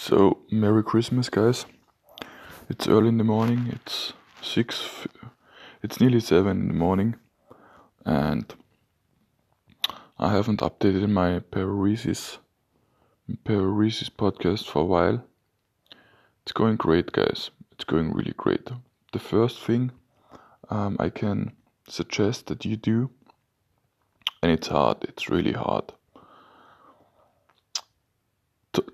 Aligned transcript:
So, 0.00 0.38
Merry 0.50 0.84
Christmas, 0.84 1.28
guys. 1.28 1.66
It's 2.70 2.86
early 2.86 3.08
in 3.08 3.18
the 3.18 3.24
morning. 3.24 3.68
It's 3.72 4.12
six. 4.40 4.88
It's 5.82 6.00
nearly 6.00 6.20
seven 6.20 6.60
in 6.60 6.68
the 6.68 6.74
morning, 6.74 7.16
and 8.06 8.46
I 10.16 10.30
haven't 10.30 10.60
updated 10.60 11.10
my 11.10 11.40
Paruresis 11.40 12.38
Paruresis 13.44 14.08
podcast 14.08 14.66
for 14.66 14.82
a 14.82 14.84
while. 14.84 15.24
It's 16.42 16.52
going 16.52 16.76
great, 16.76 17.10
guys. 17.10 17.50
It's 17.72 17.84
going 17.84 18.12
really 18.12 18.34
great. 18.36 18.70
The 19.12 19.18
first 19.18 19.60
thing 19.60 19.90
um, 20.70 20.96
I 21.00 21.10
can 21.10 21.52
suggest 21.88 22.46
that 22.46 22.64
you 22.64 22.76
do, 22.76 23.10
and 24.44 24.52
it's 24.52 24.68
hard. 24.68 24.98
It's 25.02 25.28
really 25.28 25.52
hard 25.52 25.92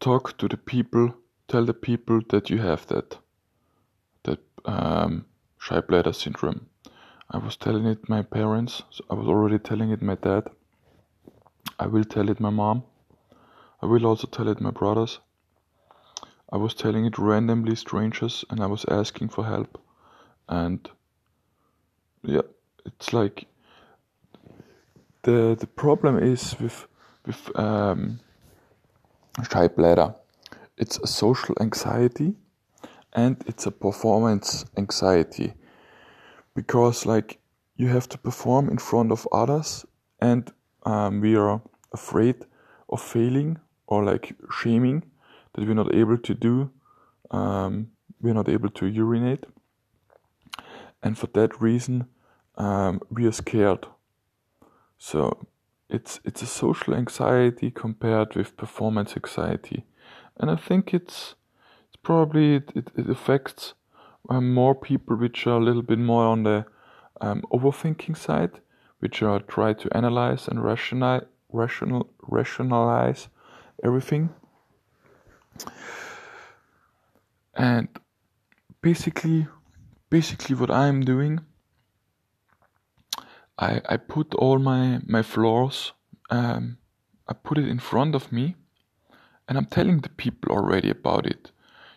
talk 0.00 0.36
to 0.38 0.48
the 0.48 0.56
people, 0.56 1.14
tell 1.48 1.64
the 1.64 1.74
people 1.74 2.20
that 2.28 2.50
you 2.50 2.58
have 2.58 2.86
that 2.86 3.18
that 4.24 4.40
um, 4.64 5.26
shy 5.58 5.80
bladder 5.80 6.12
syndrome. 6.12 6.66
I 7.30 7.38
was 7.38 7.56
telling 7.56 7.86
it 7.86 8.08
my 8.08 8.22
parents. 8.22 8.82
So 8.90 9.04
I 9.10 9.14
was 9.14 9.26
already 9.26 9.58
telling 9.58 9.90
it 9.90 10.02
my 10.02 10.14
dad. 10.14 10.48
I 11.78 11.86
will 11.86 12.04
tell 12.04 12.28
it 12.30 12.40
my 12.40 12.50
mom. 12.50 12.84
I 13.82 13.86
will 13.86 14.06
also 14.06 14.26
tell 14.26 14.48
it 14.48 14.60
my 14.60 14.70
brothers. 14.70 15.20
I 16.50 16.56
was 16.56 16.74
telling 16.74 17.04
it 17.04 17.18
randomly 17.18 17.76
strangers 17.76 18.44
and 18.48 18.60
I 18.60 18.66
was 18.66 18.84
asking 18.88 19.28
for 19.28 19.44
help. 19.44 19.78
And 20.48 20.88
yeah, 22.22 22.48
it's 22.86 23.12
like 23.12 23.46
the 25.22 25.54
the 25.60 25.66
problem 25.66 26.18
is 26.18 26.58
with 26.58 26.86
with 27.26 27.50
um, 27.58 28.20
shy 29.44 29.68
bladder. 29.68 30.14
It's 30.76 30.98
a 30.98 31.06
social 31.06 31.54
anxiety 31.60 32.34
and 33.12 33.42
it's 33.46 33.66
a 33.66 33.70
performance 33.70 34.64
anxiety 34.76 35.54
because 36.54 37.06
like 37.06 37.38
you 37.76 37.88
have 37.88 38.08
to 38.08 38.18
perform 38.18 38.68
in 38.68 38.78
front 38.78 39.12
of 39.12 39.26
others 39.32 39.84
and 40.20 40.52
um, 40.84 41.20
we 41.20 41.36
are 41.36 41.60
afraid 41.92 42.36
of 42.88 43.00
failing 43.00 43.58
or 43.86 44.04
like 44.04 44.34
shaming 44.50 45.02
that 45.52 45.66
we're 45.66 45.74
not 45.74 45.94
able 45.94 46.18
to 46.18 46.34
do 46.34 46.70
um, 47.30 47.88
we're 48.20 48.34
not 48.34 48.48
able 48.48 48.68
to 48.70 48.86
urinate 48.86 49.44
and 51.02 51.16
for 51.16 51.28
that 51.28 51.60
reason 51.60 52.06
um, 52.56 53.00
we 53.10 53.26
are 53.26 53.32
scared 53.32 53.86
so 54.98 55.46
it's 55.88 56.20
it's 56.24 56.42
a 56.42 56.46
social 56.46 56.94
anxiety 56.94 57.70
compared 57.70 58.36
with 58.36 58.56
performance 58.56 59.16
anxiety, 59.16 59.84
and 60.36 60.50
I 60.50 60.56
think 60.56 60.92
it's 60.92 61.34
it's 61.86 61.96
probably 62.02 62.56
it, 62.56 62.72
it, 62.74 62.90
it 62.96 63.08
affects 63.08 63.74
um, 64.28 64.52
more 64.52 64.74
people 64.74 65.16
which 65.16 65.46
are 65.46 65.58
a 65.58 65.64
little 65.64 65.82
bit 65.82 65.98
more 65.98 66.24
on 66.24 66.42
the 66.42 66.66
um, 67.20 67.42
overthinking 67.52 68.16
side, 68.16 68.60
which 68.98 69.22
are 69.22 69.40
try 69.40 69.72
to 69.72 69.96
analyze 69.96 70.46
and 70.48 70.62
rationalize 70.62 71.26
rational 71.50 72.10
rationalize 72.20 73.28
everything, 73.82 74.28
and 77.54 77.88
basically 78.82 79.46
basically 80.10 80.54
what 80.54 80.70
I'm 80.70 81.00
doing 81.00 81.40
I, 83.58 83.80
I 83.88 83.96
put 83.96 84.34
all 84.34 84.58
my, 84.58 85.00
my 85.06 85.22
flaws, 85.22 85.92
um, 86.30 86.78
I 87.26 87.34
put 87.34 87.58
it 87.58 87.68
in 87.68 87.78
front 87.78 88.14
of 88.14 88.30
me 88.30 88.54
and 89.48 89.58
I'm 89.58 89.66
telling 89.66 90.00
the 90.00 90.10
people 90.10 90.52
already 90.52 90.90
about 90.90 91.26
it. 91.26 91.50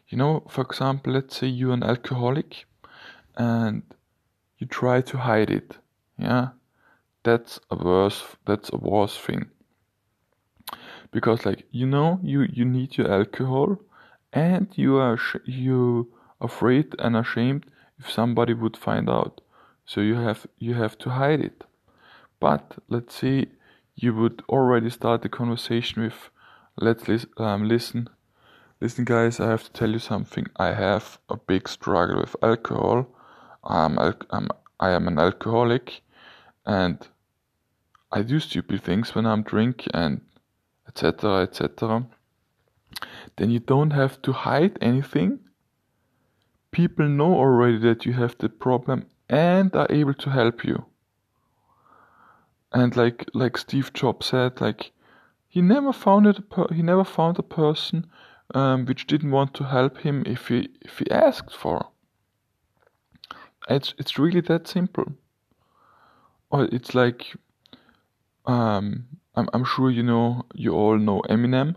You 0.07 0.17
know, 0.17 0.43
for 0.49 0.61
example, 0.61 1.13
let's 1.13 1.37
say 1.37 1.47
you're 1.47 1.73
an 1.73 1.83
alcoholic 1.83 2.65
and 3.35 3.83
you 4.57 4.67
try 4.67 5.01
to 5.01 5.17
hide 5.17 5.49
it. 5.49 5.77
Yeah, 6.17 6.49
that's 7.23 7.59
a 7.69 7.75
worse, 7.75 8.23
that's 8.45 8.69
a 8.73 8.77
worse 8.77 9.17
thing. 9.17 9.49
Because 11.11 11.45
like, 11.45 11.65
you 11.71 11.85
know, 11.85 12.19
you, 12.23 12.47
you 12.51 12.65
need 12.65 12.97
your 12.97 13.11
alcohol 13.11 13.77
and 14.33 14.67
you 14.75 14.97
are, 14.97 15.19
you 15.45 16.11
afraid 16.39 16.95
and 16.99 17.15
ashamed 17.15 17.65
if 17.99 18.09
somebody 18.09 18.53
would 18.53 18.75
find 18.75 19.09
out 19.09 19.41
so 19.85 20.01
you 20.01 20.15
have 20.15 20.47
you 20.57 20.73
have 20.75 20.97
to 20.99 21.09
hide 21.09 21.41
it. 21.41 21.63
But 22.39 22.77
let's 22.89 23.15
say 23.15 23.47
you 23.95 24.13
would 24.15 24.43
already 24.49 24.89
start 24.89 25.21
the 25.21 25.29
conversation 25.29 26.03
with 26.03 26.29
let's 26.77 27.07
lis- 27.07 27.27
um, 27.37 27.67
listen. 27.67 28.09
Listen 28.79 29.05
guys 29.05 29.39
i 29.39 29.47
have 29.47 29.63
to 29.63 29.71
tell 29.71 29.91
you 29.91 29.99
something. 29.99 30.47
I 30.57 30.73
have 30.73 31.19
a 31.29 31.37
big 31.37 31.67
struggle 31.67 32.19
with 32.19 32.35
alcohol. 32.41 33.07
I'm, 33.63 33.99
I'm 33.99 34.49
i 34.79 34.89
am 34.89 35.07
an 35.07 35.19
alcoholic 35.19 36.01
and 36.65 37.07
i 38.11 38.23
do 38.23 38.39
stupid 38.39 38.81
things 38.81 39.13
when 39.13 39.27
i'm 39.27 39.43
drink 39.43 39.87
and 39.93 40.21
etc 40.87 41.43
etc 41.43 42.07
then 43.37 43.49
you 43.49 43.59
don't 43.59 43.91
have 43.91 44.21
to 44.23 44.33
hide 44.33 44.77
anything. 44.81 45.39
People 46.71 47.07
know 47.07 47.33
already 47.33 47.77
that 47.79 48.05
you 48.05 48.13
have 48.13 48.37
the 48.37 48.49
problem 48.49 49.07
and 49.31 49.73
are 49.75 49.87
able 49.89 50.13
to 50.13 50.29
help 50.29 50.63
you. 50.65 50.85
And 52.73 52.95
like 52.95 53.25
like 53.33 53.57
Steve 53.57 53.91
Jobs 53.93 54.27
said, 54.27 54.61
like 54.61 54.91
he 55.47 55.61
never 55.61 55.93
found 55.93 56.27
it. 56.27 56.49
Per- 56.49 56.73
he 56.73 56.81
never 56.81 57.03
found 57.03 57.39
a 57.39 57.43
person 57.43 58.07
um, 58.53 58.85
which 58.85 59.07
didn't 59.07 59.31
want 59.31 59.53
to 59.55 59.63
help 59.63 59.99
him 59.99 60.23
if 60.25 60.49
he 60.49 60.69
if 60.81 60.99
he 60.99 61.09
asked 61.09 61.55
for. 61.55 61.87
It's 63.69 63.93
it's 63.97 64.19
really 64.19 64.41
that 64.41 64.67
simple. 64.67 65.13
Or 66.49 66.65
it's 66.65 66.93
like 66.93 67.35
um, 68.45 69.05
I'm 69.35 69.49
I'm 69.53 69.65
sure 69.65 69.89
you 69.89 70.03
know 70.03 70.45
you 70.53 70.73
all 70.73 70.97
know 70.97 71.21
Eminem. 71.29 71.75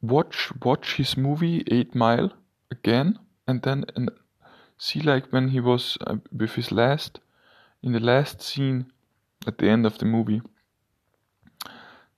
Watch 0.00 0.52
watch 0.62 0.96
his 0.96 1.16
movie 1.16 1.64
Eight 1.68 1.94
Mile 1.94 2.32
again, 2.70 3.18
and 3.46 3.62
then 3.62 3.84
and 3.96 4.10
see 4.78 5.00
like 5.00 5.26
when 5.32 5.48
he 5.48 5.60
was 5.60 5.98
uh, 6.06 6.16
with 6.32 6.52
his 6.54 6.70
last 6.72 7.20
in 7.82 7.92
the 7.92 8.00
last 8.00 8.40
scene 8.40 8.86
at 9.46 9.58
the 9.58 9.68
end 9.68 9.84
of 9.84 9.98
the 9.98 10.04
movie 10.04 10.40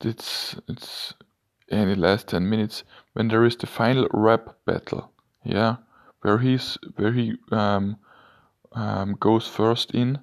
it's 0.00 0.56
it's 0.68 1.14
in 1.68 1.88
the 1.88 1.96
last 1.96 2.28
10 2.28 2.48
minutes 2.48 2.84
when 3.12 3.28
there 3.28 3.44
is 3.44 3.56
the 3.56 3.66
final 3.66 4.06
rap 4.12 4.56
battle 4.66 5.10
yeah 5.44 5.76
where 6.22 6.38
he's 6.38 6.78
where 6.96 7.12
he 7.12 7.34
um, 7.50 7.96
um, 8.72 9.16
goes 9.18 9.46
first 9.46 9.90
in 9.92 10.18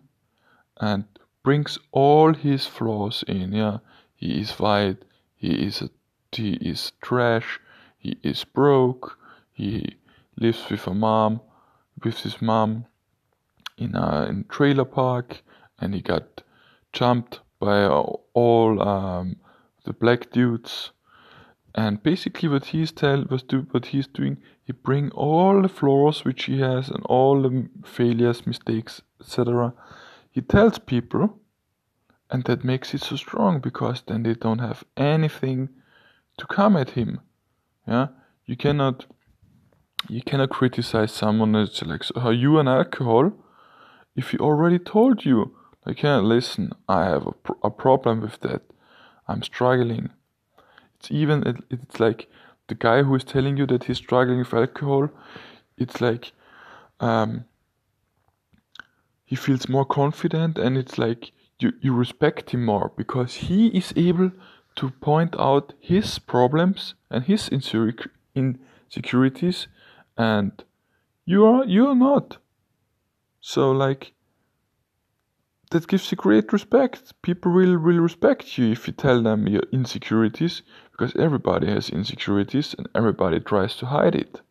and 0.80 1.06
brings 1.44 1.80
all 1.92 2.34
his 2.34 2.66
flaws 2.66 3.24
in 3.28 3.52
yeah. 3.54 3.78
He 4.16 4.42
is 4.42 4.52
white 4.52 4.98
he 5.36 5.66
is 5.66 5.82
a, 5.82 5.90
he 6.32 6.54
is 6.54 6.92
trash 7.02 7.60
he 7.98 8.18
is 8.24 8.44
broke 8.44 9.18
he 9.54 9.98
lives 10.36 10.70
with 10.70 10.86
a 10.88 10.94
mom 10.94 11.42
with 12.04 12.20
his 12.20 12.42
mom 12.42 12.86
in 13.78 13.96
a 13.96 14.26
in 14.30 14.46
trailer 14.50 14.86
park, 14.86 15.44
and 15.80 15.94
he 15.94 16.02
got 16.02 16.44
jumped 16.94 17.42
by 17.60 17.86
all 17.86 18.82
um, 18.82 19.38
the 19.86 19.94
black 19.94 20.32
dudes. 20.32 20.92
And 21.76 22.02
basically, 22.02 22.50
what 22.50 22.66
he's 22.66 22.92
tell 22.92 23.26
was 23.30 23.44
do 23.44 23.68
what 23.72 23.88
he's 23.88 24.08
doing. 24.08 24.38
He 24.64 24.74
bring 24.74 25.12
all 25.12 25.62
the 25.62 25.70
flaws 25.70 26.26
which 26.26 26.46
he 26.46 26.60
has 26.60 26.90
and 26.90 27.04
all 27.06 27.42
the 27.42 27.70
failures, 27.86 28.48
mistakes, 28.48 29.02
etc. 29.22 29.74
He 30.32 30.42
tells 30.42 30.80
people, 30.80 31.40
and 32.32 32.44
that 32.46 32.64
makes 32.64 32.94
it 32.94 33.02
so 33.02 33.16
strong 33.16 33.60
because 33.60 34.04
then 34.08 34.24
they 34.24 34.34
don't 34.34 34.60
have 34.60 34.84
anything 34.98 35.70
to 36.38 36.46
come 36.48 36.76
at 36.76 36.92
him. 36.92 37.22
Yeah, 37.88 38.08
you 38.46 38.58
cannot 38.58 39.06
you 40.10 40.22
cannot 40.22 40.50
criticize 40.50 41.12
someone 41.12 41.52
that's 41.52 41.82
like, 41.82 42.04
are 42.16 42.34
you 42.34 42.60
an 42.60 42.68
alcohol? 42.68 43.34
If 44.16 44.32
he 44.32 44.38
already 44.38 44.80
told 44.80 45.26
you, 45.26 45.56
like, 45.86 46.04
yeah, 46.04 46.18
listen, 46.18 46.72
I 46.88 47.06
have 47.06 47.28
a, 47.28 47.34
a 47.64 47.70
problem 47.70 48.22
with 48.22 48.40
that. 48.42 48.62
I'm 49.28 49.44
struggling. 49.44 50.10
It's 51.00 51.12
even, 51.12 51.48
it, 51.48 51.58
it's 51.70 52.00
like 52.00 52.30
the 52.68 52.76
guy 52.76 53.04
who 53.04 53.16
is 53.16 53.24
telling 53.24 53.58
you 53.58 53.66
that 53.68 53.86
he's 53.86 53.98
struggling 53.98 54.40
with 54.40 54.54
alcohol, 54.54 55.10
it's 55.78 56.02
like, 56.02 56.32
um, 57.00 57.46
he 59.26 59.36
feels 59.36 59.68
more 59.68 59.86
confident 59.86 60.58
and 60.58 60.78
it's 60.78 60.98
like 60.98 61.32
you, 61.60 61.74
you 61.82 61.94
respect 61.94 62.52
him 62.52 62.64
more 62.64 62.94
because 62.96 63.36
he 63.36 63.68
is 63.68 63.94
able 63.96 64.32
to 64.76 64.90
point 64.90 65.36
out 65.38 65.74
his 65.80 66.18
problems 66.18 66.96
and 67.12 67.26
his 67.26 67.50
insecurities 67.50 69.68
and 70.18 70.64
you 71.26 71.46
are 71.46 71.66
you 71.66 71.88
are 71.88 71.96
not 71.96 72.38
so 73.42 73.72
like 73.72 74.14
that 75.70 75.88
gives 75.88 76.10
you 76.12 76.16
great 76.16 76.54
respect. 76.54 77.14
People 77.22 77.52
will 77.52 77.78
will 77.78 78.00
respect 78.00 78.58
you 78.58 78.72
if 78.72 78.88
you 78.88 78.94
tell 78.94 79.22
them 79.22 79.48
your 79.48 79.64
insecurities 79.72 80.62
because 80.92 81.16
everybody 81.16 81.68
has 81.68 81.90
insecurities 81.90 82.74
and 82.78 82.88
everybody 82.96 83.40
tries 83.40 83.76
to 83.78 83.86
hide 83.86 84.16
it. 84.16 84.42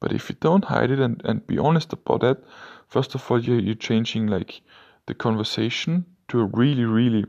But 0.00 0.12
if 0.12 0.28
you 0.28 0.36
don't 0.40 0.64
hide 0.64 0.90
it 0.90 0.98
and, 0.98 1.22
and 1.24 1.46
be 1.46 1.58
honest 1.58 1.92
about 1.92 2.20
that, 2.22 2.42
first 2.88 3.14
of 3.14 3.30
all 3.30 3.40
you 3.40 3.54
you're 3.54 3.76
changing 3.76 4.26
like 4.26 4.60
the 5.06 5.14
conversation 5.14 6.04
to 6.28 6.40
a 6.40 6.50
really, 6.52 6.84
really 6.84 7.24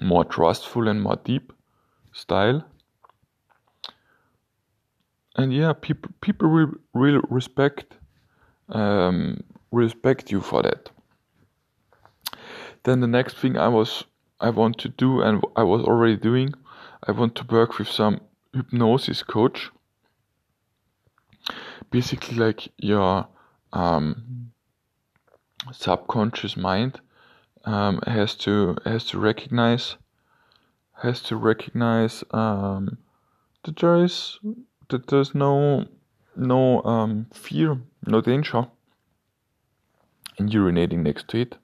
more 0.00 0.24
trustful 0.24 0.88
and 0.88 1.02
more 1.02 1.18
deep 1.24 1.52
style. 2.12 2.64
And 5.36 5.52
yeah, 5.52 5.74
people 5.74 6.10
people 6.20 6.48
will 6.48 6.72
will 6.94 7.20
respect 7.28 7.98
um, 8.70 9.44
respect 9.70 10.32
you 10.32 10.40
for 10.40 10.62
that. 10.62 10.90
Then 12.84 13.00
the 13.00 13.06
next 13.06 13.36
thing 13.36 13.56
I 13.58 13.68
was 13.68 14.04
I 14.40 14.50
want 14.50 14.78
to 14.78 14.88
do 14.88 15.20
and 15.20 15.42
I 15.54 15.62
was 15.62 15.82
already 15.82 16.16
doing, 16.16 16.54
I 17.06 17.12
want 17.12 17.34
to 17.36 17.44
work 17.44 17.78
with 17.78 17.88
some 17.88 18.20
hypnosis 18.54 19.22
coach. 19.22 19.70
Basically, 21.90 22.36
like 22.36 22.68
your 22.78 23.28
um, 23.72 24.52
subconscious 25.72 26.56
mind 26.56 27.00
um, 27.64 28.00
has 28.06 28.34
to 28.36 28.76
has 28.84 29.04
to 29.06 29.18
recognize 29.18 29.96
has 31.02 31.20
to 31.22 31.36
recognize 31.36 32.24
um, 32.30 32.98
that 33.64 33.76
there 33.76 34.02
is 34.02 34.38
that 34.88 35.08
there's 35.08 35.34
no 35.34 35.86
no 36.36 36.82
um, 36.82 37.26
fear, 37.32 37.78
no 38.06 38.20
danger 38.20 38.66
in 40.38 40.48
urinating 40.48 40.98
next 40.98 41.28
to 41.28 41.40
it. 41.40 41.56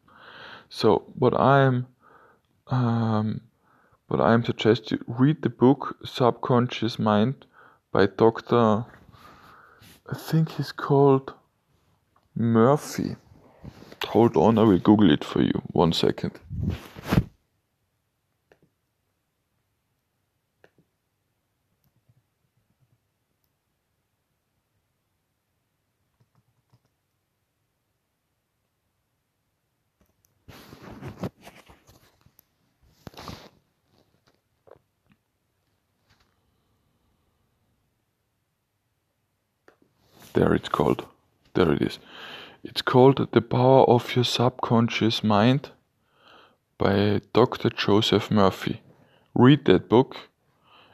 So 0.69 1.05
what 1.19 1.39
I'm 1.39 1.87
um, 2.69 3.43
what 4.09 4.21
I'm 4.21 4.45
suggesting 4.45 4.99
read 5.07 5.43
the 5.43 5.51
book 5.51 5.97
Subconscious 6.05 6.99
Mind 6.99 7.47
by 7.93 8.07
Dr. 8.07 8.87
I 10.11 10.15
think 10.17 10.53
he's 10.53 10.73
called 10.73 11.35
Murphy. 12.35 13.17
Hold 14.09 14.37
on, 14.37 14.59
I 14.59 14.63
will 14.63 14.79
Google 14.79 15.11
it 15.11 15.25
for 15.25 15.43
you. 15.43 15.63
One 15.73 15.93
second. 15.93 16.33
There 40.35 40.55
it's 40.55 40.69
called. 40.71 41.07
There 41.55 41.73
it 41.73 41.83
is. 41.83 41.99
It's 42.65 42.81
called 42.81 43.29
The 43.33 43.43
Power 43.43 43.85
of 43.85 44.17
Your 44.17 44.25
Subconscious 44.25 45.23
Mind 45.23 45.71
by 46.79 47.21
Dr. 47.35 47.69
Joseph 47.69 48.31
Murphy. 48.31 48.81
Read 49.35 49.67
that 49.67 49.91
book. 49.91 50.17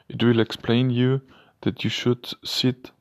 It 0.09 0.21
will 0.21 0.41
explain 0.41 0.89
you 0.89 1.21
that 1.61 1.83
you 1.83 1.89
should 1.89 2.27
sit 2.43 2.91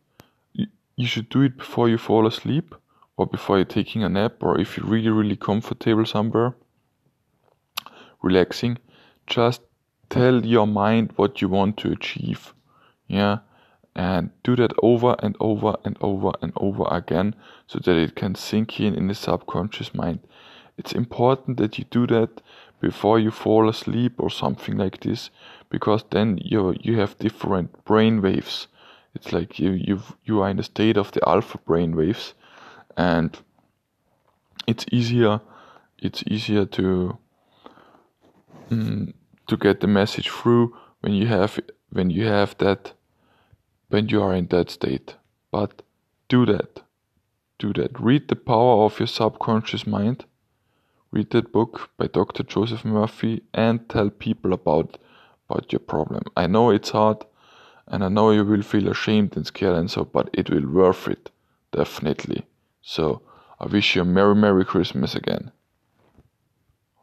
you 0.54 1.06
should 1.06 1.28
do 1.28 1.42
it 1.42 1.56
before 1.56 1.88
you 1.88 1.96
fall 1.96 2.26
asleep 2.26 2.74
or 3.16 3.26
before 3.26 3.56
you're 3.56 3.64
taking 3.64 4.02
a 4.02 4.08
nap 4.08 4.34
or 4.40 4.60
if 4.60 4.76
you're 4.76 4.86
really 4.86 5.10
really 5.10 5.36
comfortable 5.36 6.04
somewhere 6.04 6.54
relaxing 8.20 8.76
just 9.28 9.62
tell 10.10 10.44
your 10.44 10.66
mind 10.66 11.12
what 11.14 11.40
you 11.40 11.48
want 11.48 11.76
to 11.76 11.92
achieve 11.92 12.52
yeah 13.06 13.38
and 13.98 14.30
do 14.44 14.54
that 14.54 14.72
over 14.80 15.16
and 15.18 15.36
over 15.40 15.74
and 15.84 15.98
over 16.00 16.30
and 16.40 16.52
over 16.56 16.86
again 16.88 17.34
so 17.66 17.80
that 17.80 17.96
it 17.96 18.14
can 18.14 18.36
sink 18.36 18.78
in 18.78 18.94
in 18.94 19.08
the 19.08 19.14
subconscious 19.14 19.92
mind. 19.92 20.20
It's 20.78 20.92
important 20.92 21.56
that 21.56 21.78
you 21.78 21.84
do 21.90 22.06
that 22.06 22.40
before 22.80 23.18
you 23.18 23.32
fall 23.32 23.68
asleep 23.68 24.12
or 24.18 24.30
something 24.30 24.76
like 24.76 25.00
this 25.00 25.30
because 25.68 26.04
then 26.10 26.38
you 26.40 26.76
you 26.80 26.96
have 27.00 27.18
different 27.18 27.84
brain 27.84 28.22
waves. 28.22 28.68
It's 29.16 29.32
like 29.32 29.58
you 29.58 29.72
you 29.72 30.00
you 30.24 30.42
are 30.42 30.50
in 30.50 30.60
a 30.60 30.62
state 30.62 30.96
of 30.96 31.10
the 31.10 31.28
alpha 31.28 31.58
brain 31.58 31.96
waves 31.96 32.34
and 32.96 33.36
it's 34.68 34.86
easier 34.92 35.40
it's 35.98 36.22
easier 36.28 36.64
to 36.66 37.18
mm, 38.70 39.12
to 39.48 39.56
get 39.56 39.80
the 39.80 39.88
message 39.88 40.30
through 40.30 40.76
when 41.00 41.14
you 41.14 41.26
have 41.26 41.58
when 41.90 42.10
you 42.10 42.26
have 42.26 42.56
that 42.58 42.92
when 43.88 44.08
you 44.08 44.22
are 44.22 44.34
in 44.34 44.46
that 44.48 44.70
state. 44.70 45.16
But 45.50 45.82
do 46.28 46.44
that. 46.46 46.82
Do 47.58 47.72
that. 47.74 47.98
Read 47.98 48.28
The 48.28 48.36
Power 48.36 48.84
of 48.84 49.00
Your 49.00 49.06
Subconscious 49.06 49.86
Mind. 49.86 50.24
Read 51.10 51.30
that 51.30 51.52
book 51.52 51.90
by 51.96 52.06
Dr. 52.06 52.42
Joseph 52.42 52.84
Murphy 52.84 53.42
and 53.54 53.88
tell 53.88 54.10
people 54.10 54.52
about 54.52 54.98
about 55.48 55.72
your 55.72 55.80
problem. 55.80 56.24
I 56.36 56.46
know 56.46 56.68
it's 56.68 56.90
hard 56.90 57.24
and 57.86 58.04
I 58.04 58.08
know 58.08 58.30
you 58.30 58.44
will 58.44 58.62
feel 58.62 58.88
ashamed 58.88 59.34
and 59.34 59.46
scared 59.46 59.76
and 59.76 59.90
so 59.90 60.04
but 60.04 60.28
it 60.34 60.50
will 60.50 60.68
worth 60.68 61.08
it. 61.08 61.30
Definitely. 61.72 62.44
So 62.82 63.22
I 63.58 63.66
wish 63.66 63.96
you 63.96 64.02
a 64.02 64.04
Merry 64.04 64.34
Merry 64.34 64.66
Christmas 64.66 65.14
again. 65.14 65.50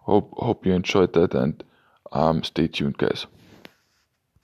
Hope 0.03 0.31
hope 0.37 0.67
you 0.67 0.73
enjoyed 0.73 1.13
that 1.13 1.33
and 1.33 1.63
um, 2.11 2.43
stay 2.43 2.67
tuned 2.67 2.99
guys. 2.99 3.25